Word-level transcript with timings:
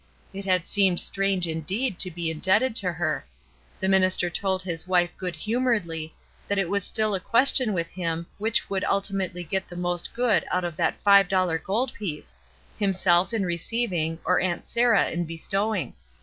It 0.33 0.45
had 0.45 0.65
seemed 0.65 0.99
strange, 0.99 1.47
indeed, 1.47 1.99
to 1.99 2.09
be 2.09 2.31
indebted 2.31 2.75
to 2.77 2.91
her. 2.93 3.23
The 3.79 3.87
minister 3.87 4.31
told 4.31 4.63
his 4.63 4.87
wife 4.87 5.11
good 5.15 5.35
humoredly 5.35 6.15
that 6.47 6.57
it 6.57 6.71
was 6.71 6.83
still 6.83 7.13
a 7.13 7.19
question 7.19 7.71
with 7.71 7.89
him 7.91 8.25
which 8.39 8.67
would 8.67 8.83
ultimately 8.85 9.43
get 9.43 9.67
the 9.67 9.75
most 9.75 10.15
good 10.15 10.43
out 10.49 10.63
of 10.63 10.75
that 10.77 10.99
five 11.03 11.27
dollar 11.29 11.59
gold 11.59 11.93
piece,— 11.93 12.35
himself 12.79 13.31
in 13.31 13.45
receiving 13.45 14.17
or 14.25 14.39
Aunt 14.39 14.65
Sarah 14.65 15.07
in 15.07 15.23
bestowing. 15.25 15.93